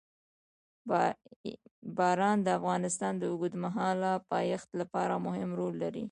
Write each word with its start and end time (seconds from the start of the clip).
باران 1.97 2.37
د 2.43 2.47
افغانستان 2.59 3.13
د 3.17 3.23
اوږدمهاله 3.31 4.11
پایښت 4.31 4.69
لپاره 4.81 5.13
مهم 5.27 5.49
رول 5.59 5.73
لري. 5.83 5.99